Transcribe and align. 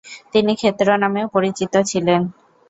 তিনি 0.33 0.51
ক্ষেত্র 0.55 0.87
নামেও 0.97 1.27
পরিচিত 1.35 1.73
ছিলেন। 1.89 2.21